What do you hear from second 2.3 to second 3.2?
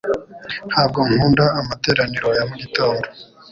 ya mugitondo